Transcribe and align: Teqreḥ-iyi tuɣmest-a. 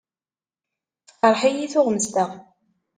Teqreḥ-iyi 1.07 1.67
tuɣmest-a. 1.73 2.25